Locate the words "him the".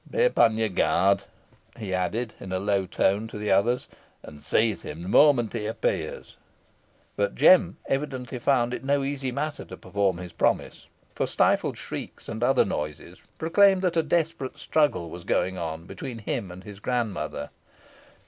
4.81-5.07